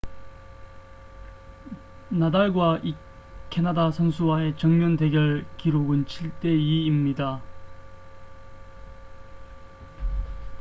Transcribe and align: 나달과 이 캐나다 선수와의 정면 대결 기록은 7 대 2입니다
나달과 2.09 2.79
이 2.81 2.95
캐나다 3.51 3.91
선수와의 3.91 4.57
정면 4.57 4.97
대결 4.97 5.45
기록은 5.59 6.07
7 6.07 6.31
대 6.39 6.49
2입니다 6.49 7.39